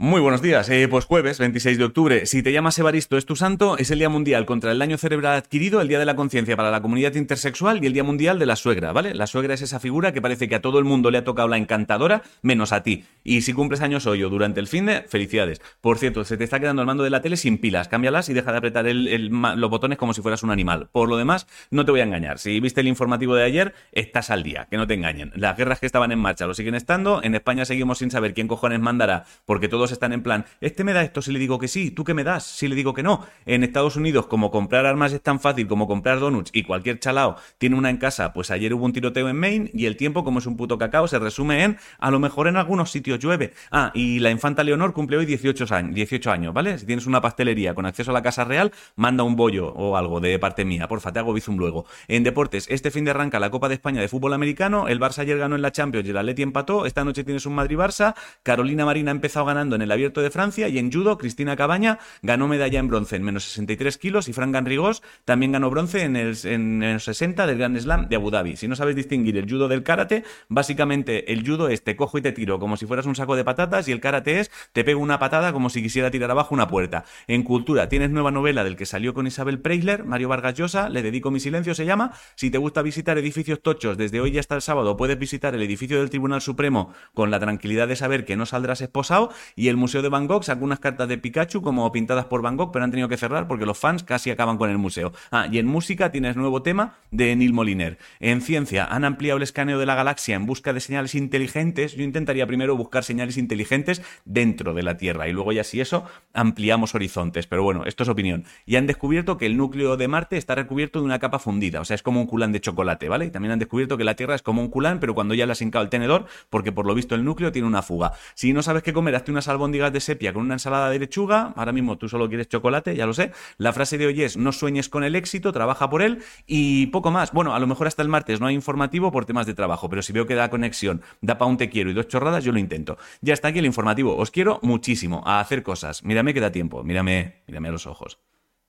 [0.00, 0.68] Muy buenos días.
[0.68, 2.24] Eh, pues jueves 26 de octubre.
[2.24, 5.34] Si te llamas Evaristo es tu santo, es el Día Mundial contra el Daño Cerebral
[5.34, 8.46] Adquirido, el Día de la Conciencia para la Comunidad Intersexual y el Día Mundial de
[8.46, 9.12] la Suegra, ¿vale?
[9.12, 11.48] La suegra es esa figura que parece que a todo el mundo le ha tocado
[11.48, 13.06] la encantadora, menos a ti.
[13.24, 15.60] Y si cumples años hoy o durante el fin de, felicidades.
[15.80, 17.88] Por cierto, se te está quedando el mando de la tele sin pilas.
[17.88, 20.90] Cámbialas y deja de apretar los botones como si fueras un animal.
[20.92, 22.38] Por lo demás, no te voy a engañar.
[22.38, 24.68] Si viste el informativo de ayer, estás al día.
[24.70, 25.32] Que no te engañen.
[25.34, 27.20] Las guerras que estaban en marcha lo siguen estando.
[27.20, 30.92] En España seguimos sin saber quién cojones mandará, porque todos están en plan este me
[30.92, 33.02] da esto si le digo que sí, tú qué me das si le digo que
[33.02, 33.26] no.
[33.46, 37.36] En Estados Unidos, como comprar armas es tan fácil como comprar donuts y cualquier chalao
[37.58, 40.38] tiene una en casa, pues ayer hubo un tiroteo en Maine y el tiempo, como
[40.38, 43.52] es un puto cacao, se resume en a lo mejor en algunos sitios llueve.
[43.70, 46.78] Ah, y la infanta Leonor cumple hoy 18 años, 18 años, ¿vale?
[46.78, 50.20] Si tienes una pastelería con acceso a la Casa Real, manda un bollo o algo
[50.20, 51.86] de parte mía, porfa, te hago bizum luego.
[52.08, 55.20] En deportes, este fin de arranca la Copa de España de fútbol americano, el Barça
[55.20, 58.84] ayer ganó en la Champions y el Atleti empató, esta noche tienes un Madrid-Barça, Carolina
[58.84, 62.48] Marina ha empezado ganando en el Abierto de Francia y en judo Cristina Cabaña ganó
[62.48, 66.36] medalla en bronce en menos 63 kilos y Fran Ganrigós también ganó bronce en el
[66.44, 68.56] en menos 60 del Grand Slam de Abu Dhabi.
[68.56, 72.22] Si no sabes distinguir el judo del karate, básicamente el judo es te cojo y
[72.22, 75.00] te tiro como si fueras un saco de patatas y el karate es te pego
[75.00, 77.04] una patada como si quisiera tirar abajo una puerta.
[77.28, 81.02] En cultura tienes nueva novela del que salió con Isabel Preisler, Mario Vargas Llosa, Le
[81.02, 82.12] dedico mi silencio se llama.
[82.34, 85.98] Si te gusta visitar edificios tochos, desde hoy hasta el sábado puedes visitar el edificio
[85.98, 90.02] del Tribunal Supremo con la tranquilidad de saber que no saldrás esposado y el Museo
[90.02, 92.90] de Van Gogh sacó unas cartas de Pikachu como pintadas por Van Gogh, pero han
[92.90, 95.12] tenido que cerrar porque los fans casi acaban con el museo.
[95.30, 97.98] Ah, y en música tienes nuevo tema de Neil Moliner.
[98.20, 101.94] En ciencia han ampliado el escaneo de la galaxia en busca de señales inteligentes.
[101.94, 106.04] Yo intentaría primero buscar señales inteligentes dentro de la Tierra y luego ya si eso
[106.32, 107.46] ampliamos horizontes.
[107.46, 108.44] Pero bueno, esto es opinión.
[108.66, 111.84] Y han descubierto que el núcleo de Marte está recubierto de una capa fundida, o
[111.84, 113.26] sea, es como un culán de chocolate, ¿vale?
[113.26, 115.52] Y también han descubierto que la Tierra es como un culán, pero cuando ya le
[115.52, 118.12] has hincado el tenedor, porque por lo visto el núcleo tiene una fuga.
[118.34, 121.52] Si no sabes qué comer, hazte unas albóndigas de sepia con una ensalada de lechuga,
[121.56, 123.32] ahora mismo tú solo quieres chocolate, ya lo sé.
[123.56, 127.10] La frase de hoy es, no sueñes con el éxito, trabaja por él y poco
[127.10, 127.32] más.
[127.32, 130.02] Bueno, a lo mejor hasta el martes no hay informativo por temas de trabajo, pero
[130.02, 132.58] si veo que da conexión, da para un te quiero y dos chorradas, yo lo
[132.58, 132.96] intento.
[133.20, 134.16] Ya está aquí el informativo.
[134.16, 136.04] Os quiero muchísimo a hacer cosas.
[136.04, 138.18] Mírame que da tiempo, mírame, mírame a los ojos.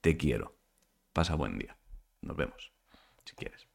[0.00, 0.54] Te quiero.
[1.12, 1.76] Pasa buen día.
[2.22, 2.72] Nos vemos,
[3.24, 3.66] si quieres.